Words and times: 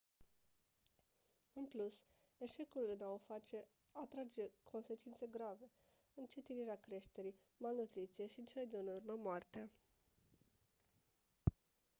în 1.53 1.65
plus 1.65 2.03
eșecul 2.37 2.85
în 2.99 3.05
a 3.05 3.09
o 3.09 3.17
face 3.17 3.65
atrage 3.91 4.49
consecințe 4.63 5.25
grave 5.31 5.71
încetinirea 6.13 6.79
creșterii 6.79 7.35
malnutriție 7.57 8.27
și 8.27 8.39
în 8.39 8.45
cele 8.45 8.65
din 8.65 8.87
urmă 8.87 9.13
moartea 9.23 9.69